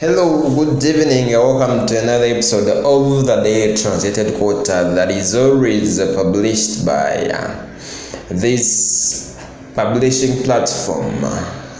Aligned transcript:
Hello, 0.00 0.54
good 0.54 0.84
evening, 0.84 1.34
and 1.34 1.42
welcome 1.42 1.84
to 1.84 2.00
another 2.00 2.26
episode 2.26 2.68
of 2.68 3.26
the 3.26 3.42
Daily 3.42 3.76
Translated 3.76 4.38
Quarter 4.38 4.94
that 4.94 5.10
is 5.10 5.34
always 5.34 5.98
published 6.14 6.86
by 6.86 7.26
uh, 7.26 7.66
this 8.28 9.36
publishing 9.74 10.44
platform 10.44 11.24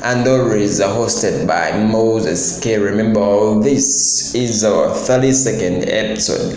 and 0.02 0.26
always 0.26 0.80
hosted 0.80 1.46
by 1.46 1.70
Moses 1.78 2.58
K. 2.60 2.76
Remember, 2.78 3.60
this 3.62 4.34
is 4.34 4.64
our 4.64 4.88
32nd 4.88 5.84
episode 5.86 6.54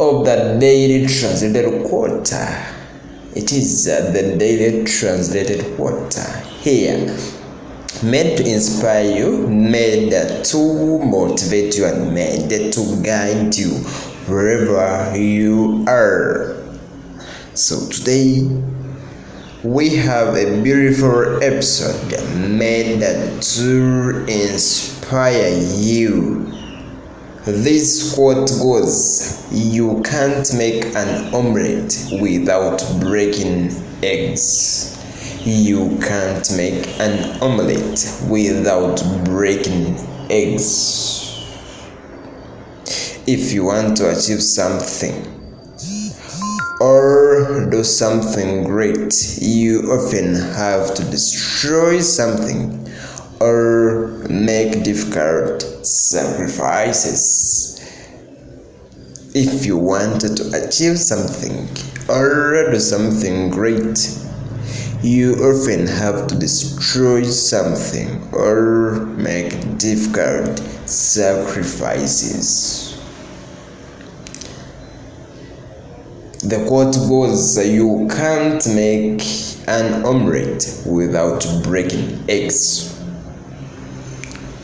of 0.00 0.24
the 0.24 0.56
Daily 0.58 1.06
Translated 1.06 1.86
Quarter. 1.90 2.48
It 3.36 3.52
is 3.52 3.86
uh, 3.86 4.10
the 4.12 4.38
Daily 4.38 4.86
Translated 4.86 5.76
Quarter 5.76 6.40
here 6.62 7.14
made 8.02 8.36
to 8.36 8.44
inspire 8.44 9.04
you, 9.04 9.46
made 9.46 10.10
to 10.44 10.98
motivate 11.04 11.76
you, 11.76 11.86
and 11.86 12.12
made 12.12 12.50
to 12.50 13.02
guide 13.02 13.54
you 13.54 13.70
wherever 14.26 15.16
you 15.16 15.84
are. 15.86 16.56
So 17.54 17.88
today 17.88 18.42
we 19.62 19.96
have 19.96 20.34
a 20.34 20.60
beautiful 20.62 21.42
episode 21.42 22.20
made 22.36 23.00
to 23.00 24.26
inspire 24.28 25.58
you. 25.76 26.52
This 27.44 28.14
quote 28.14 28.48
goes 28.48 29.46
You 29.52 30.02
can't 30.02 30.52
make 30.54 30.84
an 30.96 31.34
omelette 31.34 31.94
without 32.20 32.82
breaking 33.00 33.70
eggs 34.02 34.93
you 35.46 35.98
can't 36.00 36.56
make 36.56 36.88
an 37.00 37.40
omelette 37.42 38.00
without 38.30 39.02
breaking 39.26 39.96
eggs. 40.30 41.20
If 43.26 43.52
you 43.52 43.64
want 43.64 43.98
to 43.98 44.10
achieve 44.10 44.42
something 44.42 45.30
or 46.80 47.68
do 47.70 47.84
something 47.84 48.64
great, 48.64 49.12
you 49.38 49.82
often 49.92 50.34
have 50.34 50.94
to 50.94 51.04
destroy 51.04 52.00
something 52.00 52.88
or 53.40 54.24
make 54.30 54.82
difficult 54.82 55.62
sacrifices. 55.84 57.80
If 59.34 59.66
you 59.66 59.76
want 59.76 60.22
to 60.22 60.32
achieve 60.54 60.98
something 60.98 61.68
or 62.08 62.70
do 62.70 62.80
something 62.80 63.50
great, 63.50 63.98
you 65.04 65.34
often 65.34 65.86
have 65.86 66.26
to 66.26 66.34
destroy 66.34 67.22
something 67.22 68.26
or 68.32 69.04
make 69.18 69.76
difficult 69.76 70.58
sacrifices. 70.88 72.98
The 76.40 76.64
quote 76.66 76.94
goes 76.94 77.58
You 77.68 78.08
can't 78.10 78.66
make 78.74 79.22
an 79.68 80.06
omelette 80.06 80.82
without 80.86 81.44
breaking 81.62 82.24
eggs. 82.30 82.98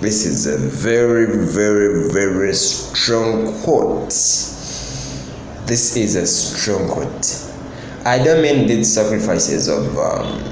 This 0.01 0.25
is 0.25 0.47
a 0.47 0.57
very, 0.57 1.27
very, 1.27 2.11
very 2.11 2.55
strong 2.55 3.53
quote. 3.63 4.09
This 5.67 5.97
is 5.97 6.17
a 6.17 6.27
strong 6.27 6.89
quote. 6.89 7.51
I 8.05 8.23
don't 8.23 8.41
mean 8.41 8.67
these 8.67 8.95
sacrifices 8.95 9.69
of 9.69 9.99
um, 9.99 10.43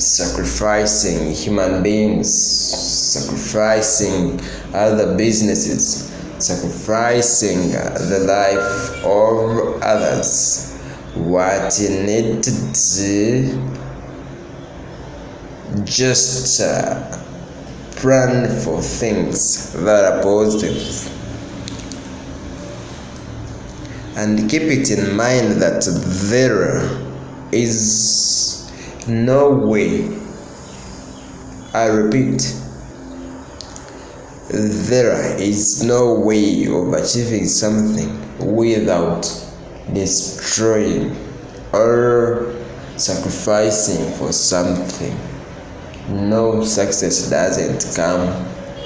sacrificing 0.00 1.34
human 1.34 1.82
beings, 1.82 2.32
sacrificing 2.32 4.40
other 4.72 5.14
businesses, 5.14 6.10
sacrificing 6.38 7.72
the 7.72 8.24
life 8.26 9.04
of 9.04 9.82
others. 9.82 10.78
What 11.14 11.78
you 11.78 11.90
need 11.90 12.42
to 12.44 12.50
do, 12.96 13.70
just 15.84 16.62
uh, 16.62 17.22
plan 17.96 18.48
for 18.62 18.80
things 18.80 19.74
that 19.74 20.10
are 20.10 20.22
positive 20.22 21.17
and 24.18 24.50
keep 24.50 24.62
it 24.62 24.90
in 24.90 25.14
mind 25.14 25.62
that 25.62 25.84
there 26.28 26.82
is 27.52 28.68
no 29.06 29.48
way, 29.48 30.08
I 31.72 31.86
repeat, 31.86 32.52
there 34.50 35.36
is 35.40 35.84
no 35.84 36.14
way 36.18 36.66
of 36.66 36.94
achieving 36.94 37.46
something 37.46 38.10
without 38.56 39.22
destroying 39.92 41.16
or 41.72 42.56
sacrificing 42.96 44.12
for 44.14 44.32
something. 44.32 45.16
No 46.08 46.64
success 46.64 47.30
doesn't 47.30 47.94
come 47.94 48.30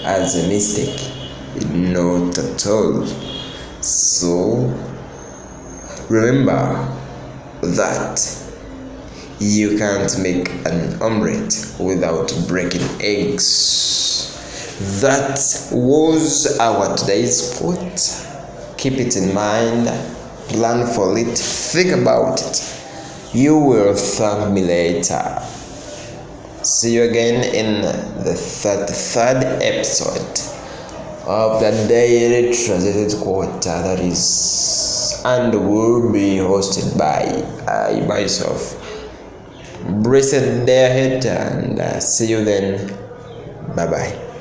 as 0.05 0.45
a 0.45 0.47
mistake, 0.47 1.11
not 1.71 2.39
at 2.39 2.67
all. 2.67 3.07
So, 3.81 4.92
Remember 6.13 6.95
that 7.63 8.21
you 9.39 9.79
can't 9.79 10.21
make 10.21 10.47
an 10.67 11.01
omelette 11.01 11.75
without 11.81 12.31
breaking 12.47 12.87
eggs. 13.01 14.29
That 15.01 15.41
was 15.73 16.59
our 16.59 16.95
today's 16.99 17.57
quote. 17.57 18.77
Keep 18.77 19.01
it 19.01 19.17
in 19.17 19.33
mind, 19.33 19.87
plan 20.49 20.87
for 20.95 21.17
it, 21.17 21.39
think 21.39 21.93
about 21.93 22.43
it. 22.43 22.61
You 23.33 23.57
will 23.57 23.95
thank 23.95 24.53
me 24.53 24.65
later. 24.65 25.41
See 26.63 26.97
you 26.97 27.05
again 27.05 27.43
in 27.55 27.81
the 28.23 28.35
33rd 28.35 29.63
episode 29.63 30.41
of 31.27 31.63
the 31.63 31.71
daily 31.89 32.53
Transited 32.53 33.19
quarter 33.19 33.61
that 33.63 33.99
is 33.99 34.92
and 35.25 35.53
will 35.55 36.13
be 36.13 36.37
hosted 36.37 36.97
by 36.99 37.23
I 37.71 38.01
myself. 38.07 38.79
Blessed 40.03 40.67
day 40.67 40.87
ahead 40.87 41.27
and 41.27 41.81
uh, 41.81 42.01
see 42.01 42.29
you 42.31 42.45
then. 42.45 42.87
Bye 43.75 43.87
bye. 43.87 44.32